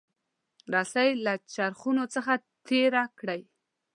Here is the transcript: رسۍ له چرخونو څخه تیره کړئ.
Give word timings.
رسۍ 0.73 1.09
له 1.25 1.33
چرخونو 1.53 2.03
څخه 2.15 2.33
تیره 2.67 3.03
کړئ. 3.19 3.41